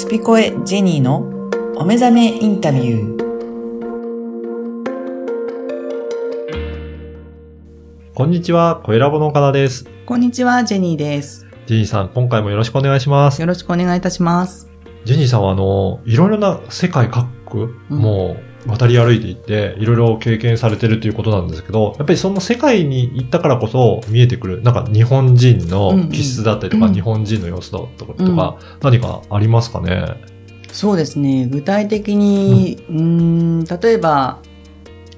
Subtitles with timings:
[0.00, 1.18] スピコエジェニーの
[1.76, 3.20] お目覚めインタビュー。
[8.14, 9.84] こんにちは、小ラボの岡田です。
[10.06, 11.46] こんにちは、ジェニーです。
[11.66, 13.42] ジェニーさん、今回もよろしくお願いします。
[13.42, 14.70] よろしくお願いいたします。
[15.04, 26.90] ジェニーさんはあの、いろいろな世界各国も渡り歩いていって、いろいろ経験されてるということなんですけど、やっぱりその世界に行ったからこそ見えてくる、なんか日本人の気質だったりとか、うん。
[26.90, 30.04] うん日本人の様子だったりとか、何かありますかね？
[30.72, 31.46] そうですね。
[31.46, 34.38] 具体的に、うーん、例えば、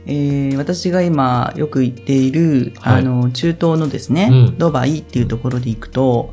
[0.07, 3.01] えー私が今よく行っている、はい。
[3.01, 4.59] あの、中東のですね、うん。
[4.59, 6.33] ドバイっていうところで行くと、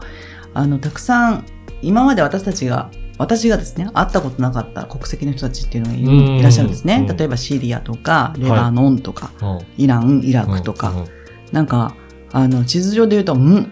[0.54, 1.46] あの、たくさん、
[1.82, 7.06] 今まで私たちが、私がですね、会ったことなかった国籍の人たちっていうのがいらっしゃるんですね。
[7.08, 9.60] うん例えばシリアとか、レバノンとか、うん。
[9.78, 11.06] イラン、イラクとか、うん。
[11.52, 11.96] なんか、
[12.32, 13.72] あの、地図上で言うと、んうん。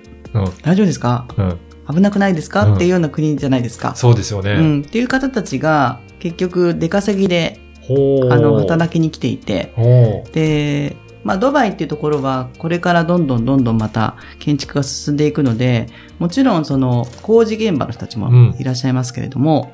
[0.61, 1.27] 大丈夫ですか？
[1.37, 1.57] うん。
[1.95, 3.95] 危なくないですか、うんっていうような国じゃないですか。
[3.95, 4.51] そうですよね。
[4.51, 4.81] うん。
[4.81, 7.59] っていう方たちが、結局、出稼ぎで、
[8.29, 9.71] あの、働きに来ていて、
[10.33, 15.87] で、まあ、ドバイっていうところは、これからどんどんどんどんまた建築が進んでいくので、
[16.19, 18.55] もちろんその工事現場の人たちもうん。
[18.59, 19.71] いらっしゃいますけれども、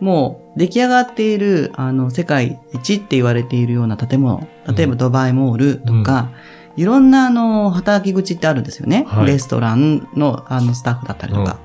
[0.00, 6.30] もう出来上がっている、あの、世界一って言われているような建物、例えばうんドバイモールとか、
[6.76, 9.04] いろんなあの、働き口ってあるんですよね。
[9.08, 9.26] はい。
[9.26, 11.58] レストランのあの、スタッフだったりとか。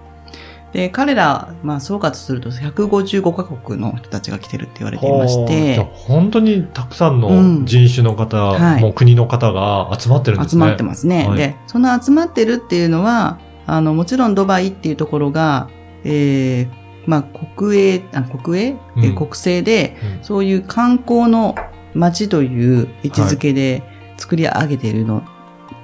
[0.73, 10.66] で、彼ら、まあ、総括すると155カ国の人たちが来てるって言われていまして、本当にたくさんうんの人種の方、はいもう国の方が集まってるんですね。
[10.66, 11.27] 集まってますね。
[11.27, 15.69] はいで、その集まってるっていうのは、あの、もちろんドバイっていうところが、
[16.03, 17.23] えー、まあ、
[17.55, 18.66] 国営、あ国営、
[18.97, 21.55] えうん国政で、うんそういう観光の
[21.94, 23.83] 街という位置づけで
[24.17, 25.23] 作り上げているの,、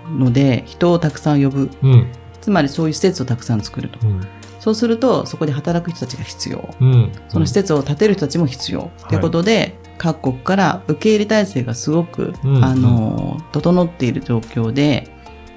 [0.09, 1.69] ので、人をたくさん呼ぶ。
[1.83, 2.07] うん。
[2.39, 3.99] つまりそういう施設をたくさん作ると。
[4.07, 4.21] うん。
[4.67, 6.75] そうすると、そこで働く人たちが必要。
[6.81, 7.11] うん。
[7.29, 8.91] その施設を建てる人たちも必要。
[9.07, 15.07] ということで、各国から受け入れ体制がすごく、うんあの、整っている状況で、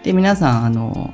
[0.04, 1.12] で、皆さん、あの、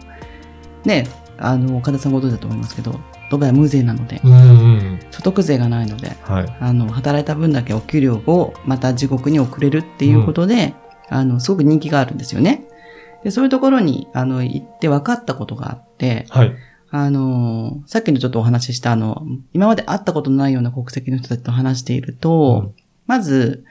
[0.84, 1.08] ね、
[1.38, 4.32] あの、岡田さんご存知だと思いますけど、ドバイは無税なので、うん。
[4.32, 5.00] うん。
[5.10, 6.56] 所得税がないので、はい。
[6.60, 10.74] あの、働いた分だけお給料をまた自国に送れるっていうことで、
[11.08, 12.66] あの、すごく人気があるんですよね。
[13.24, 16.54] で、そういうところに、あの、行って分かったことがあって、はい。
[16.90, 23.64] あの、さっきのちょっとお話ししたあの、今まで会ったことのないような国籍の人たちと話していると、うんまず、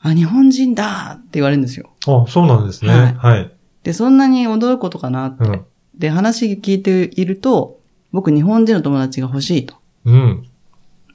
[0.00, 1.90] あ、日本人だって言われるんですよ。
[2.06, 2.92] あ、そうなんですね。
[2.92, 3.52] はいはい。
[3.82, 5.44] で、そんなに驚くことかなって。
[5.44, 5.64] うん。
[5.96, 7.80] で、話聞いていると、
[8.12, 9.74] 僕日本人の友達が欲しいと。
[10.04, 10.46] うん。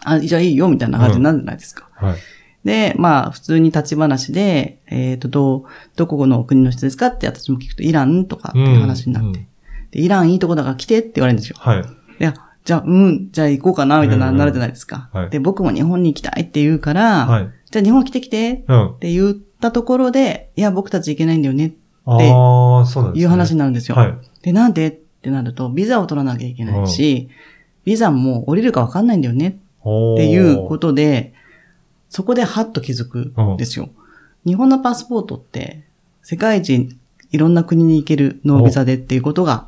[0.03, 1.89] あ、じゃあいいよみたいな感じになるじゃないですか。
[1.93, 2.17] はい。
[2.63, 5.63] で、まあ、普通に立ち話で、えっ、と、どう、
[5.95, 9.39] どこの国の人ですかって私も聞くと、イランとかっていう話になって。
[9.39, 9.47] うん
[9.95, 11.55] で、イランいいとこだから来てって言われるんですよ。
[11.57, 11.79] はい。
[11.79, 11.83] い
[12.19, 12.33] や、
[12.65, 15.09] じゃあ、うん、じゃあ行こうかな、みたいな、なるじゃないですか。
[15.13, 17.49] はいで、僕も日本に行きたいって言うから、はい。
[17.71, 18.95] じゃあ日本来てきてっうん。
[18.99, 21.73] て言ったところで、いや、僕たち行けないんだよねっ
[22.05, 23.23] ああ、そうなんですね。
[23.23, 23.95] いう話になるんですよ。
[23.95, 24.13] はい。
[24.41, 27.29] で、なんでってなると、ビザを取らなきゃいけないし、
[27.85, 29.51] ビザも降りるかわかんないんだよねっ
[29.85, 31.33] っていうことで、
[32.09, 33.89] そこでハッと気づくんですよ。
[34.45, 35.83] 日本のパスポートって、
[36.23, 36.97] 世界一
[37.31, 39.67] いろんな国に行けるノービザでっていうことが、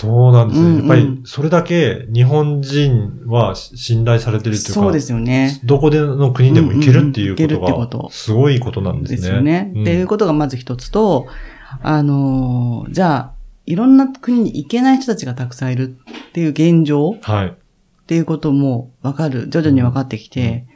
[0.00, 0.66] そうなんですね。
[0.66, 5.60] うんうんやっぱり、それだけ日本人は信頼されてるっていうか、そうですよね。
[5.64, 9.36] どこでの国でも行けるっていうことが、とすごいことなんでですね。
[9.36, 9.72] よね。
[9.74, 11.26] うんっていうことがまず一つと、
[11.82, 13.32] あのーじゃあ、
[13.66, 15.96] いろんな国に行けない人たちがたくさんいる
[16.28, 17.46] っていう現状はい。
[17.48, 17.52] っ
[18.06, 20.66] ていうこともわかる、徐々に分かってきて、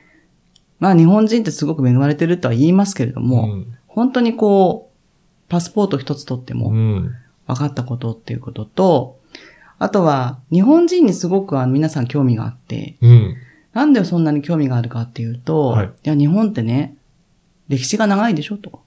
[0.79, 7.15] まあ日本人ってすごく恵まれてるとは言いますけれども、うん本当にこう、パスポート一つ取ってもうん。
[7.47, 9.21] 分かったことっていうことと、
[9.79, 13.37] あとは日本人にすごくあの皆さん興味があって、うん。
[13.73, 16.97] なんでそんなに興味があるかっていうと、はいいや日本ってね、
[17.69, 18.83] 歴史が長いでしょと。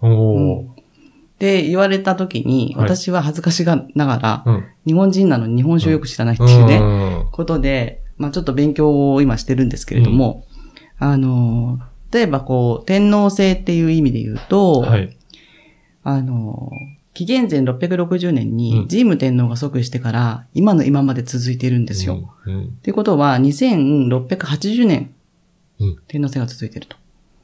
[1.33, 4.65] って言われた時に、はい私は恥ずかしがながら、うん。
[4.85, 10.45] 日本人なのに日本酒をよく知らないっていうね、うんことで、まあちょっと勉強を今してるんですけれども、
[10.99, 11.79] あの、
[12.11, 15.17] 例えばこう、天皇制っていう意味で言うと、はい。
[16.03, 16.71] あの、
[17.17, 22.35] 紀元前660年うにん神武天皇が即位してから、今の今まで続いているんですよ。
[22.45, 22.53] うん。
[22.53, 25.15] うんっていうことは、2680年、
[25.79, 26.95] うん天皇制が続いていると。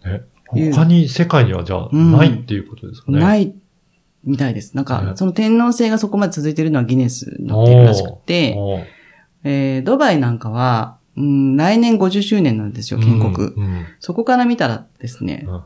[0.06, 0.24] え？
[0.72, 3.20] 他に世界にはじゃあうんないっていうことですかね？。
[3.20, 3.54] ないい
[4.24, 4.76] みたいです。
[4.76, 8.56] なんか、ねその天皇制がそこまで続いているのはギネスに載っているらしくて、
[9.44, 13.48] えードバイなんかは、うん、来年50周年なんですよ、建国。
[13.48, 15.62] うんうんそこから見たらですね、うん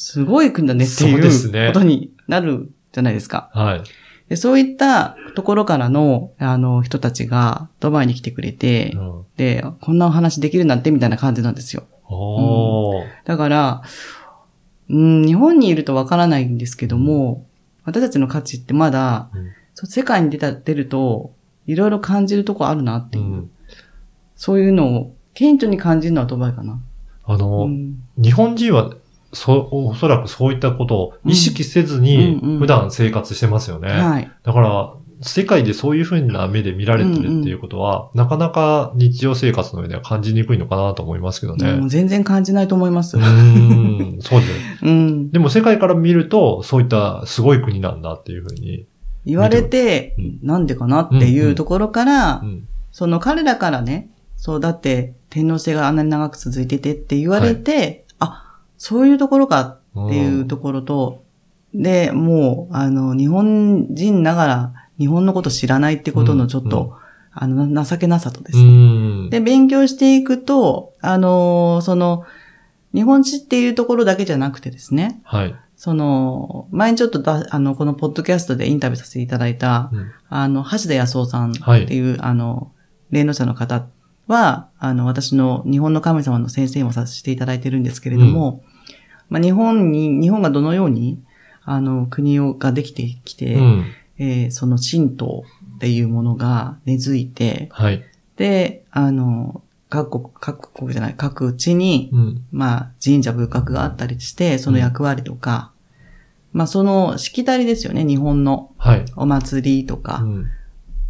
[0.00, 3.50] すごい国だねってそうですねいうことになるじゃないですか。
[3.52, 3.82] はい。
[4.28, 11.84] で、そういったところからの、あの、人たちがドバイに来てくれて、うんで、こんなお話できるなんてみたいな感じなんですよ。
[12.08, 13.82] おーだから、
[14.88, 17.46] うん、日本にいるとわからないんですけども、
[17.84, 19.48] 私たちの価値ってまだ、うん
[19.80, 21.32] 世界に出た、出ると、
[21.68, 23.50] いろいろ感じるとこあるなっていう、うん
[24.34, 26.80] そういうのを顕著に感じるのはドバイかな。
[27.24, 28.94] あの、うん日本人は、
[29.32, 33.88] そ、おそらくそういったことを意識せずにうんうんうん普段生活してますよね。
[33.90, 34.30] はい。
[34.42, 41.72] だから、世界でそういうふうな目で見られてるっていうことは、なかなか日常生活の上では感じにくいのかなと思いますけどね。
[41.72, 43.16] もう全然感じないと思います。
[43.16, 44.78] うーん、そうですね。
[44.82, 45.30] うん。
[45.30, 48.86] でも世界から見ると、そういったすごい国なんだっていうふうに。
[49.26, 52.64] 言われてうん、なんでかなっていうところからう、ん。
[52.92, 58.07] その彼らからね、そう、だって天皇制があんなに長く続いててって言われて、あ、
[58.78, 61.24] そういうところかっていうところと、
[61.74, 66.94] で、もう、あの、日本人ながら日本のこと知らないってことのちょっと、うんう
[67.32, 69.26] あの、な情けなさとでうすね。
[69.26, 69.30] ん。
[69.30, 72.24] で、勉強していくと、あの、その、
[72.94, 75.54] 日本史っていうところだけじゃなくてですね、はい。
[75.76, 81.54] その、前にちょっとだ、あの、このポッドキャストでインタビューさせていただいた、うんあの、橋田康夫さんっ
[81.86, 82.72] ていう、あの、
[83.10, 83.86] 霊能者の方
[84.28, 88.62] は、あの、私の日本の神様の先生もさせていただいてるんですけれども、
[89.28, 91.20] まあ、日本に、日本がどのように、
[91.64, 93.84] あの、国をができてきて、うん。
[94.20, 95.44] えーその神道
[95.76, 98.04] っていうものが根付いて、はい。
[98.36, 102.44] で、あの、各国、各国じゃない、各地に、うん。
[102.50, 105.72] まあ、神社仏閣があったりして、その役割とか、
[106.52, 109.04] まあ、その、しきたりですよね、日本のはい。
[109.16, 110.50] お祭りとうか、ん。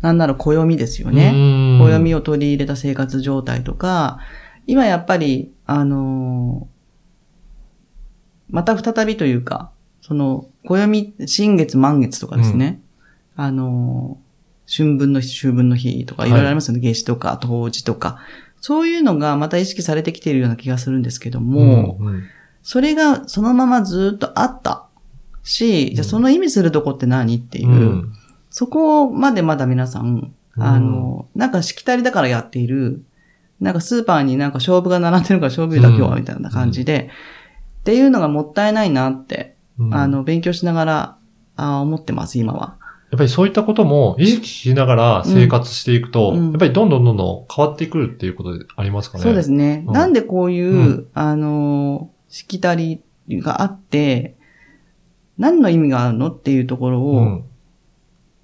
[0.01, 1.33] なんなら暦ですよね。
[1.33, 4.21] ね暦を取り入れた生活状態とか、
[4.67, 6.79] 今やっぱり、あのー
[8.51, 12.81] また再びというか、その、暦、新月満月とかですね、
[13.37, 14.29] あのー
[14.71, 16.31] 春分の日、秋分の日とか、い。
[16.31, 16.81] ろいろありますよね。
[16.81, 18.19] 夏至とか、冬至とか。
[18.61, 22.23] そういうのがまた意識されてきているような気がするんですけども、うんうん。
[22.63, 24.85] それがそのままずっとあった
[25.43, 28.13] し、じゃあその意味するとこって何っていう、うん
[28.51, 33.05] そこまでまだ皆さん、うんあの、なんかしきたりだからやっている、
[33.61, 37.11] なんかスーパーになんか勝負が並んでるから勝負だけは、うんみたいな感じで、
[37.81, 41.19] っていうのがもったいないなって、うんあの、勉強しながら、
[41.57, 42.77] あ思ってます、今は。
[43.11, 49.25] やっぱりそういったことも意識しながら生活していくと、うんうんやっぱりどんどんどんどん変わってくるっていうことでありますかね。
[49.25, 49.85] そうですね。
[49.87, 53.01] うんなんでこういう、うあの、しきたり
[53.31, 54.37] があって、
[55.39, 57.45] 何の意味があるのっていうところを、うん。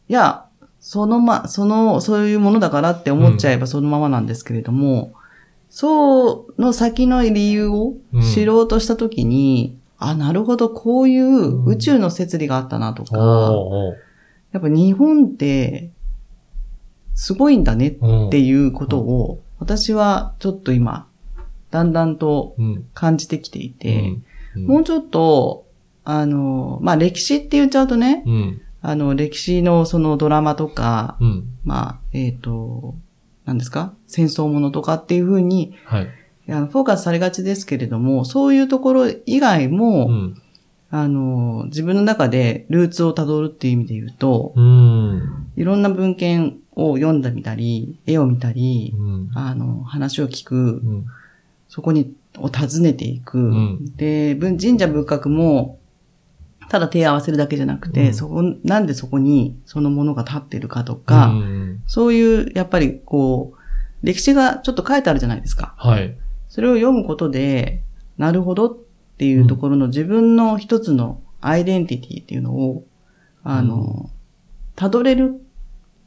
[0.08, 0.46] いや、
[0.80, 5.14] そのま、その、そういうものだからって思っちゃえばそのままなんですけれども、
[5.70, 7.94] そうの先の理由を
[8.34, 13.94] 知ろうとしたときに、あ、なるほど、こういう宇宙の摂理があったなとおか、ーお
[14.52, 15.90] やっぱ日本って、
[17.14, 21.08] すごいんだねっていうことを、私はちょっと今、
[21.70, 22.86] だんだんとうん。
[22.94, 24.14] 感じてきていて、
[24.54, 24.66] うん。
[24.66, 25.66] もうちょっと、
[26.04, 28.60] あの、まあ、歴史って言っちゃうとね、うん。
[28.86, 31.48] あの、歴史のそのドラマとか、うん。
[31.64, 32.94] まあ、えっ、と、
[33.46, 33.94] 何ですか？
[34.06, 36.08] 戦争ものとかっていうふうに、はい。
[36.50, 40.42] あのフォーカスされがちですけれども、そういうところ以外も、うん。
[40.90, 45.46] あの、自分の中でルーツをたどるっていう意味で言うと、うん。
[45.56, 49.30] いろんな文献を読んでみたり、絵を見たりう、ん。
[49.34, 51.06] あの、話を聞くう、ん。
[51.70, 53.38] そこに、を訪ねていく。
[53.38, 55.78] んで、文神社仏閣も、
[56.68, 65.74] ただ手を合わせるだけじゃなくて、うんそこ、なんでそこにそのものが立ってるかとか、うんそういう、やっぱりこう、歴史がちょっと書いてあるじゃないですか。
[65.78, 66.16] はい。
[66.48, 67.82] それを読むことで、
[68.18, 68.76] なるほどっ
[69.18, 72.86] ていうところの自分の一つのアイデンティティっていうのを、
[73.42, 74.10] あの、
[74.76, 75.40] 辿れる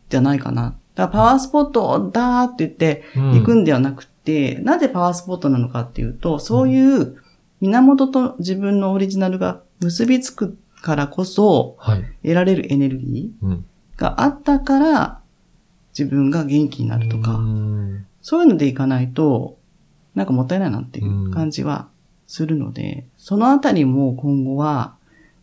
[0.10, 0.78] じゃないかな。
[0.96, 7.18] だからパワースポットだーって言って行くんではなくて、なぜパワースポットなのかっていうと、そういう
[7.62, 12.04] 源と自分のオリジナルが結びつくからこそはい。
[12.24, 13.52] 得られるエネルギうん。
[13.98, 15.20] ーがあったから
[15.98, 19.58] 自分が元気になるとか、うんそういうのでいかないと、
[20.14, 21.88] なんかもったいないなっていう感じは
[22.28, 24.96] するので、そのあたりも今後は、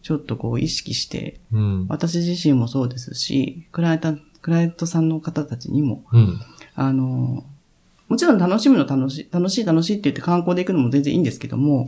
[0.03, 1.87] ちょっとこう意識して、うん。
[1.89, 6.39] 私自身もそうですし、クライアント、クライアントさんの方たちにも、うん。
[6.75, 7.45] あの、
[8.09, 11.87] もちろん楽しむの楽しい、楽しい楽しいって言って観光で行くのも全然いいんですけども、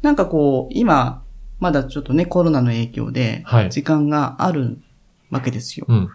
[0.00, 1.22] なんかこう、今、
[1.60, 4.78] まだちょっとね、コロナの影響では、い時間がある
[5.30, 5.86] わけですよ。
[5.88, 6.08] うん。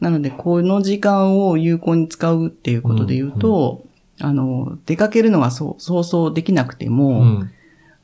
[0.00, 3.84] なので、この時間を有効に使うっていうことで言うと、
[4.20, 7.50] あの、出かけるのがそう、そうそうできなくても、うん。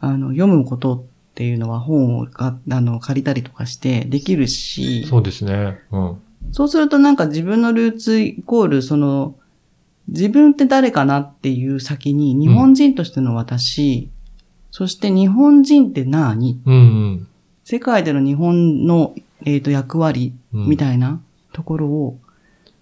[0.01, 1.03] あの、読むことっ
[1.39, 5.79] っていうのは本をがあの借りたりとかしてできるし、そうですね。
[5.93, 6.23] うん。
[6.51, 9.37] そうするとなんか自分のルーツイコールその
[10.09, 14.11] 自分って誰かなっていう先に日本人としての私、
[14.71, 16.61] そして日本人って何？
[16.65, 17.29] うんうん。
[17.65, 21.21] 世界での日本の、えー、と役割うんみたいな
[21.53, 22.19] ところを、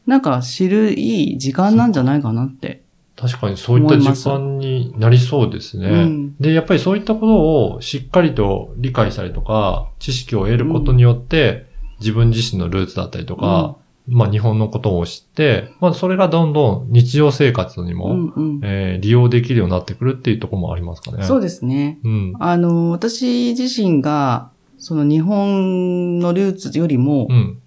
[0.07, 2.83] なんか知るいい時間なんじゃないかなって。
[3.17, 5.89] 確かにそういった時間になりそうですね。
[5.89, 11.67] うんで、やっぱりそういったことをしっかりと理解したりとか、知識を得ることによって、
[11.99, 13.77] 自分自身のルーツだったりとか、
[14.09, 21.25] まあ日本のことを知って、まあそれがどんどん日常生活にも、うんうんえー利用できるようになってくるっていうところもありますかね。
[21.25, 21.99] そうでですね。
[22.05, 22.33] うん。
[22.39, 27.59] あの、私自身が、その日本のルーツよりもう、ん。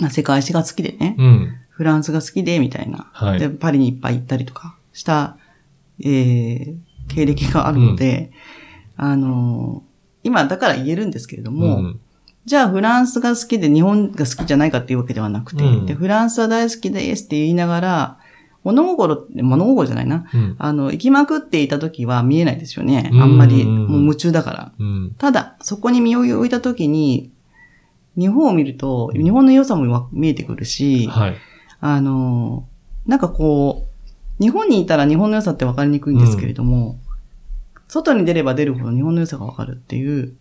[0.00, 1.56] まあ世界史が好きでね、うん。
[1.70, 3.10] フランスが好きで、みたいな。
[3.12, 5.36] はいで、パリにいっぱい行ったりとかした、
[6.00, 6.76] えー、
[7.08, 8.30] 経歴があるので、
[8.96, 9.82] あの、
[10.22, 12.00] 今だから言えるんですけれども、うん
[12.46, 18.18] じゃあフランスが好きで日本が好きじゃないかっていうわけではなくて、うんでフランスは大好きですって言いながら、
[18.62, 20.28] 物心って、物心じゃないな。
[20.32, 20.56] うん。
[20.58, 23.10] あの、行きまくっていた時は見えないですよね。
[23.12, 24.72] うんあんまり、もう夢中だから。
[24.78, 25.14] うん。
[25.18, 27.32] ただ、そこに身を置いた時に、
[28.16, 31.36] 日本を見ると、日本の良さもわ見えてくるし、はい。
[31.80, 32.66] あの、
[33.06, 33.86] なんかこ
[34.40, 36.98] う、日本にいたら日本の良さって分かりにくいんですけれども、
[37.88, 40.34] 外に出れば出るほど日本の良さが分かるっていう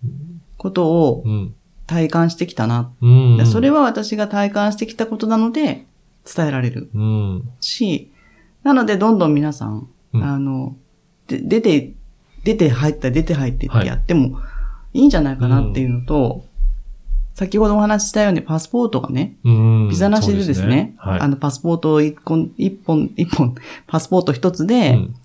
[0.57, 1.55] ことをうん。
[1.87, 2.91] 体感してきたな。
[3.01, 3.37] うん。
[3.37, 5.85] でそれは私が体感してきたことなので
[6.25, 7.49] 伝えられるうん。
[7.61, 8.11] し、
[8.63, 10.75] なのでどんどん皆さん、うんあの、
[11.27, 11.93] で出て、
[12.43, 14.39] 出て入った出て入ってっはいてやっても
[14.93, 16.45] いいんじゃないかなっていうのと、
[17.33, 19.89] 先ほどお話ししたようにパスポートがね、うん。
[19.89, 21.19] ビザなしでですね、そうはい。
[21.19, 23.55] あの、パスポート一本、一本、一本、
[23.87, 25.15] パスポート一つで、うん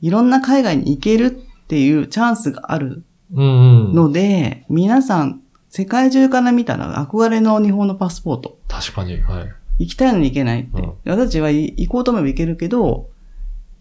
[0.00, 1.30] いろんな海外に行けるっ
[1.66, 3.94] ていうチャンスがあるうんうん。
[3.94, 5.40] ので、皆さん、
[5.76, 8.58] 世界中から見たら憧れの日本のパスポート。
[8.68, 9.20] 確かに。
[9.20, 9.52] はい。
[9.80, 10.80] 行きたいのに行けないって。
[10.80, 13.10] うん私たちは行こうと思えば行けるけど、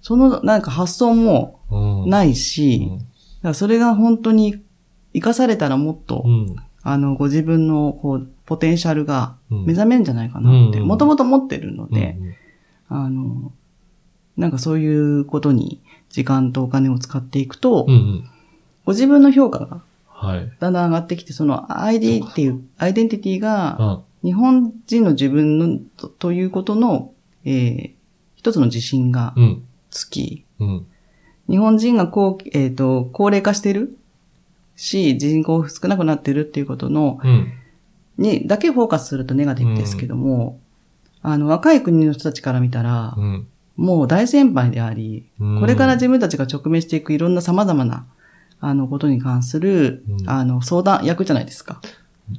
[0.02, 2.10] そのなんか発想もうん。
[2.10, 3.04] ないし、だか
[3.50, 4.64] らそれが本当に
[5.14, 6.56] 活かされたらもっと、うん。
[6.82, 12.18] あの、ご自分のこう、ポテンシャルがうん目覚めるんじゃないかなって、うんもともと持ってるので、
[12.90, 13.52] うんあの、
[14.36, 18.30] なんかそういうことに時間とお金を使っていくと、うんうん。
[18.84, 19.84] ご自分の評価が
[20.24, 20.51] はい。
[20.60, 27.12] だんだん上がってきて、その ID っていう、アイデンティティが、あ日本人の自分のとということの、
[27.46, 27.92] えー
[28.44, 29.63] 一つの自信がうん。
[29.89, 30.86] つき、うん。
[31.50, 33.98] 日本人がこう、えっ、と、高齢化してる
[34.75, 37.53] し、人口少なくなってるっていうことの、うん。
[38.18, 40.60] に、だけフォーカスするとネガティブですけども、
[41.22, 43.48] あの、若い国の人たちから見たら、うん。
[43.77, 48.06] もう大先輩であり、うんこれから自分たちが直面していくいろんな様々な、
[48.65, 51.82] あの、ことに関する、うんあの、相談役じゃないですか。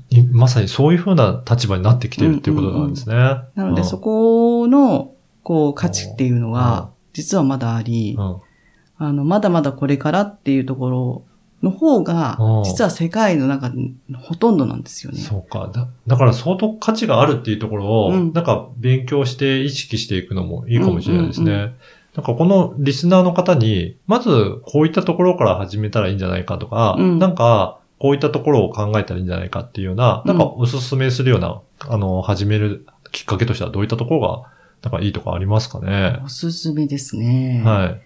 [0.09, 3.15] いまさにそういうふうな立場になってきてるっていうことなんですね。
[3.15, 5.13] なので、そこの、
[5.43, 8.37] こう、価値っていうのうんは、実はまだありう、ん。
[8.97, 11.23] あの、まだまだこれからっていうところ
[11.63, 13.77] の方がう、ん実は世界の中で
[14.17, 15.21] ほとんどなんですよね。
[15.21, 15.71] そうか。
[15.75, 21.53] だだから相当価値があるっていうところを、うんなんか勉強して意識していくのもいいかもしれないですね。
[21.53, 21.75] うんうん
[22.15, 34.43] なんかこのリスナーの方に、まずこういったところから始めたらいいんじゃないかとか、うんなんかこういったところを考えたらいいんじゃないかっていうような、なんかおすすめするような、あの、始めるきっかけとしてはどういったところが、
[34.83, 36.21] なんかいいとかありますかね？
[36.23, 37.63] おすすめですね。
[37.65, 38.01] はい。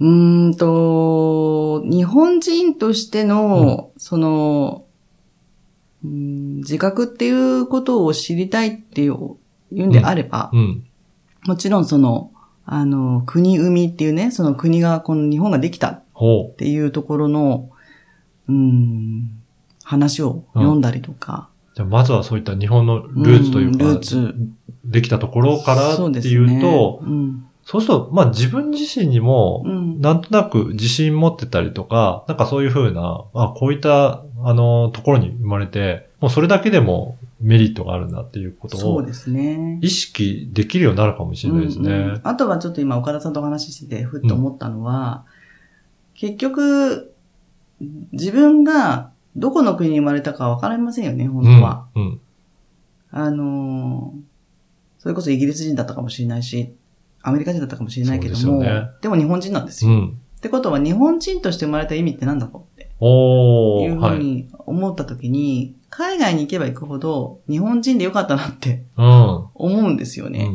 [0.00, 4.84] うーんと、日本人としての、その、
[6.02, 9.36] うーん自覚っていうことを知りたいっていう
[9.70, 10.84] んであれば、うん。
[11.46, 12.31] もちろんその、
[12.64, 17.70] あの、国生みっていうね、その国が、この日本ができたっほていうところの、
[18.48, 19.42] うーん、
[19.82, 21.76] 話を読んだりとか、う。
[21.76, 24.34] じゃあまずはそういった日本のルーツというか、んルーツ。
[24.84, 27.08] できたところからっていうと、ね。
[27.08, 27.46] うん。
[27.64, 30.00] そうすると、まあ自分自身にも、うん。
[30.00, 39.78] なんとなく自信持ってたりとか、なんかそういうふうな、あこういった、あの、ところに生まれて、もうそれだけでもメリットがあるんだっていうことをそうですね。
[39.82, 41.90] 意識できるようになるかもしれないですね。
[41.90, 45.24] うんうんあとはちょっと今岡田さんとお話ししてて、ふっと思ったのは、
[46.14, 47.14] 結局、
[48.12, 51.88] 自分がどこの国に生まれたかわかりませんよね、本当は。
[51.94, 52.02] うん。
[52.02, 52.20] うん。
[53.10, 54.32] あのー
[55.02, 56.76] それこそイギリス人だったかもしれないし、
[57.22, 59.90] アメリカ人だったかもしれないけども、でねでも日本人なんですよ。
[59.90, 60.20] うん。
[60.36, 64.10] ってことは日本人として生まれた意味って何だろうっていうおい。
[64.10, 69.46] ふうに思った時に、海外に行けば行くほど日本人でよかったなってうん。
[69.54, 70.50] 思うんですよね。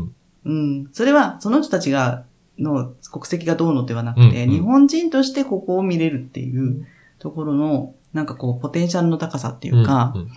[0.46, 0.52] うん。
[0.52, 0.90] うん。
[0.92, 2.26] それは、その人たちが、
[2.58, 6.88] の国籍がどうのではなくて、うんうん日本人としてここを見れるっていう
[7.20, 10.28] ところのなんかこう、ポテンシャルの高さっていうか、うん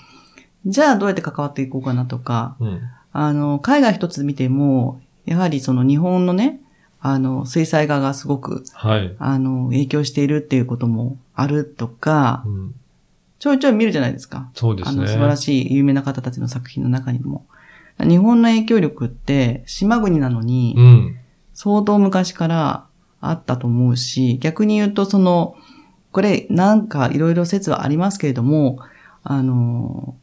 [0.67, 2.81] じゃあどうやって関わっていこうかなとか、うんうん
[3.13, 6.61] あの、海外一つ見ても、やはりその日本のね、
[7.01, 9.15] あの、水彩画がすごく、はい。
[9.19, 12.75] あの、影響しているっていうこともあるとかう、ん
[13.39, 14.51] ちょいちょい見るじゃないですか。
[14.55, 14.99] そうですね。
[14.99, 17.47] あの、素晴らしい有名な方たちの作品の中にも。
[17.99, 21.17] 日本の影響力って、島国なのに、うん。
[21.55, 22.87] 相当昔から
[23.23, 25.57] あったと思うし、逆に言うとその、
[26.13, 28.79] これなんかいろいろ説はありますけれども、
[29.23, 30.17] あの、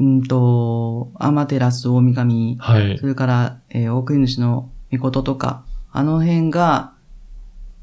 [0.00, 3.06] うんと、アマテラス大神、はいそ。
[3.06, 6.92] れから、えー、大国主の御事とか、あの辺が、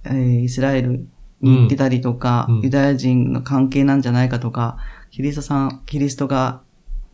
[0.05, 1.07] えーイスラエル
[1.41, 4.77] に行ってたりとか、うんうんユダヤ人の関係なんじゃないかとか、
[5.11, 6.61] キリストさん、キリストが、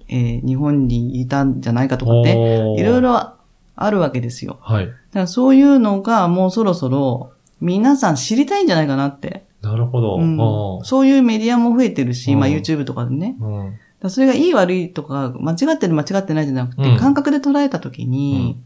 [0.07, 2.33] えー日本にいたんじゃないかとかね、
[2.77, 3.01] いろい。
[3.01, 3.33] ろ
[3.75, 4.59] あるわけですよ。
[4.61, 4.85] はい。
[4.87, 7.31] だからそういうのがもうそろそろ
[7.61, 9.45] 皆さん知りたいんじゃないかなって。
[9.61, 10.17] なるほど。
[10.17, 10.37] うん
[10.83, 13.37] そういうメディアも増えてるし、うんまあ YouTube とかでね。
[13.39, 13.73] うん
[14.09, 18.59] それがいい悪いとか、間違ってる間違ってないじゃなくて、うん感覚で捉えたときに、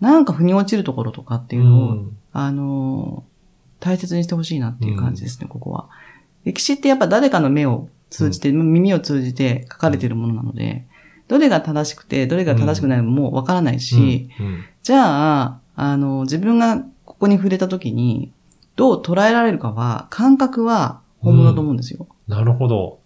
[0.00, 2.16] なんか腑に落ちるところとかっていうのを、うん。
[2.32, 3.30] あのー
[3.80, 5.88] 大切にしてほしいなっていう感じですね、ここは。
[6.44, 10.84] 歴史ってやっぱ誰かの目を通じて、耳を通じて書かれているものなので、
[11.28, 14.64] どれが正しくて、どれが正しくないのもわからないし、うん。
[14.82, 18.32] じゃあ、あの、自分がここに触れたときに、
[18.76, 22.06] どう捉えられるかは、感覚は本物だと思うんですよ。
[22.28, 22.98] なるほど。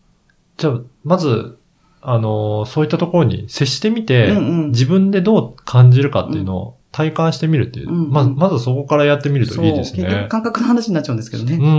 [0.57, 1.57] じゃあ、まず、
[2.03, 4.69] あのーそういったところに接してみて、うんうん。
[4.71, 7.91] 自分でどう感じるかっていうのを体感してみるっていう。
[7.91, 10.29] うんうんまず、まずそこからやってみるといいですそう結局ね。
[10.29, 11.57] 感覚の話になっちゃうんですけどね。
[11.57, 11.71] うんう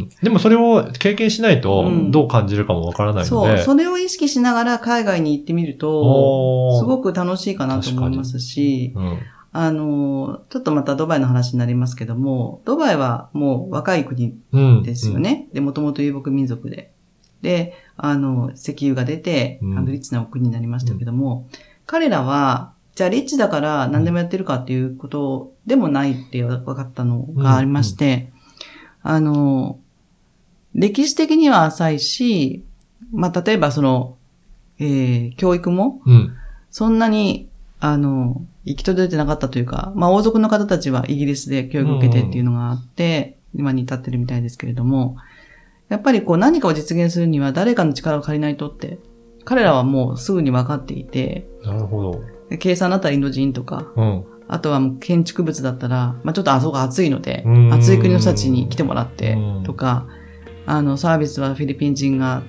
[0.00, 0.08] ん。
[0.20, 3.62] でもそれを経験しないとうん、どう感じるかもわからないのそう、で。
[3.62, 9.18] それを意識しながら海外に行ってみると、すごく楽しいかなと思いますし、うん。
[9.52, 14.82] あの、ちょっとまたドバイの話になりますけども、ドバイはもう若い国うん。
[14.82, 15.46] ですよね。
[15.52, 16.90] で、もともと遊牧民族で。
[17.42, 21.46] で、あの、石油が出て、うんあの、リッチな国になりましたけども、
[21.86, 28.32] 彼らは、じゃあリッチだから何でもやってるかっていうことでもないって分かったのがありまして、
[29.04, 29.78] あの、
[30.74, 32.64] 歴史的には浅いし、
[33.12, 34.16] まあ、例えばその、
[34.80, 36.12] えー、教育も、うん。
[36.12, 36.36] うん。
[36.72, 45.18] そんなに、あの、行き届いてなかったというか、まあ王族の方たちはイギリスで教育を受けてっていうのがあって、今に至ってるみたいですけれども、
[45.88, 48.98] やっぱりこう何かを実現するには誰かの力を借りないとって、
[49.44, 52.37] 彼らはもうすぐに分かっていて、なるほど。
[52.58, 54.24] で計算だったらインド人とか、うん。
[54.48, 60.06] あとはもう建築物だったら、まあちょっとあそこが暑いのでう、ん暑い国の人たちに来てもらってうん、とか、
[60.66, 62.42] あの、サービスはフィリピン人が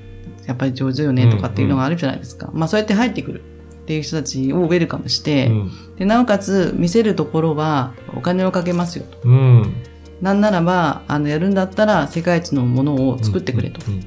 [0.46, 2.50] やっぱり上手よねとかっていうのがあるじゃないですか。
[2.54, 5.72] まあそうやって入ってくるっていう人たちをウェルカムして、うん。
[5.98, 9.18] で、なおかつ見せるところはお金をかけますよと。
[9.28, 9.74] うん。
[10.22, 13.82] なんならば、あの、やるんだったら世界一のものを作ってくれと。
[13.90, 14.02] うん。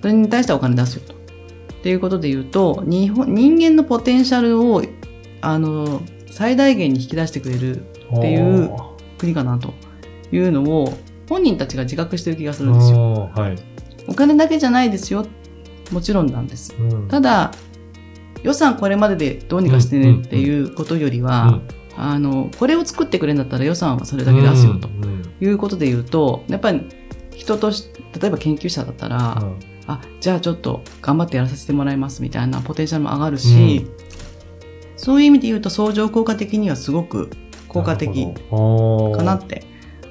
[0.00, 1.14] それに対してはお金出すよと。
[1.14, 4.82] っていうことで言うと、日本、人間のポテンシャルを、
[5.40, 9.74] あの、最大限に引き出してくれるっていうお国かなと
[10.32, 10.96] いうのを、
[11.28, 13.30] 本人たちが自覚してる気がすーるんですよ。
[13.34, 13.56] はい。
[14.06, 15.26] お金だけじゃないですよ。
[15.90, 16.74] もちろんなんです。
[16.78, 17.52] うんただ、
[18.42, 21.60] 予算これまででどうにかしてねっていうことよりは、
[21.96, 26.82] あの、これを作ってくれるんだったら予算はそれだけ出すよとうんうんいうことで言うと、やっぱり
[27.34, 27.88] 人とし、
[28.20, 33.86] 例えば研究者だったら、うんあ、じゃあちょっと頑張ってやらさせてもらいますみたいなポテンシャルも上がるし、
[34.98, 37.30] そういう意味で言うと相乗効果的にはすごく
[37.68, 39.64] 効果的かなって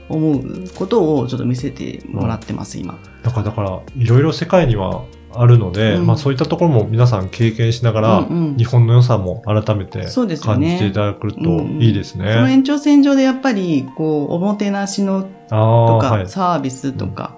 [0.10, 3.00] 思うことをちょっと見せてもらってます、今。
[3.24, 6.08] なんかだから、いろいろ世界にはあるので、うん。
[6.08, 8.58] まあそういったところも皆さん経験しながら、うんうん。
[8.58, 11.40] 日本の良さも改めて感じねていただくと
[11.80, 12.32] いいですね。
[12.34, 16.28] その延長線上でやっぱり、こう、おもてなしのとか、はい。
[16.30, 17.38] サービスとか、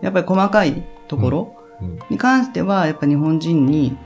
[0.00, 1.98] やっぱり細かいところうん。
[2.08, 3.96] に関しては、やっぱ日本人に、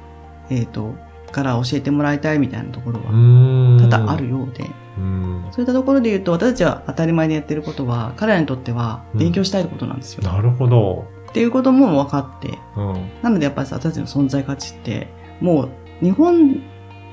[0.50, 0.94] えっ、と、
[1.30, 4.64] から教えてもらいたいみたいなところうは多々あるようで、
[4.98, 5.48] うん。
[5.50, 10.22] そういったところで言うと、私たちは当たり前でやってることは、彼らにとっては勉強したいことなんですよ。
[10.22, 11.06] なるほど。
[11.30, 13.10] っていうことも分かって、うん。
[13.22, 15.08] なのでやっぱり私たちの存在価値って、
[15.40, 15.70] もう
[16.02, 16.62] 日本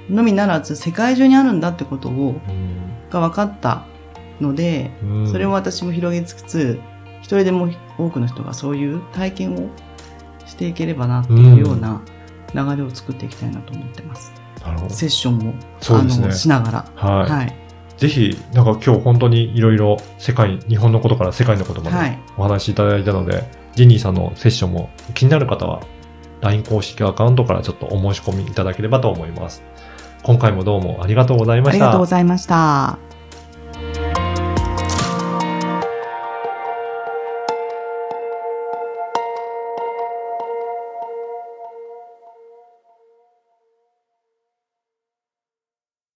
[0.09, 3.09] のみならず世界中にあるんだってことを、うん。
[3.09, 3.85] が分かった
[4.41, 5.31] ので、うん。
[5.31, 6.79] それを私も広げつつ、
[7.21, 9.69] 一人でも多くの人がそういう体験を
[10.45, 12.01] していければなっていうような
[12.57, 14.31] 流れを作っていきたいなと思ってます。
[14.65, 14.93] なるほど。
[14.93, 16.85] セッションも、そうですねあの、しながら。
[16.95, 17.29] はい。
[17.29, 17.55] はい。
[17.97, 22.19] ぜひ、なんか今日本当にいろいろ世界、日本のことから世界のことまではい。
[22.37, 23.43] お話しいただいたので、
[23.77, 25.81] ジェニーさんのセッションも気になる方は
[26.41, 29.63] LINE 公式アカウントからちょっとお申し込みいただければと思います。
[30.23, 31.85] 今回もどうもありがとうございました。
[31.85, 33.06] ありがとうございました。